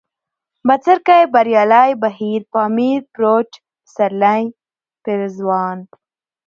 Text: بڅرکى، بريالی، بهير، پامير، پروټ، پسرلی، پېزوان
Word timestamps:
بڅرکى، 0.67 1.19
بريالی، 1.33 1.89
بهير، 2.03 2.39
پامير، 2.53 2.99
پروټ، 3.13 3.49
پسرلی، 3.83 4.41
پېزوان 5.03 5.77